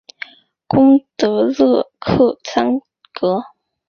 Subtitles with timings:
[0.65, 2.79] 贡德勒克桑
[3.13, 3.43] 格。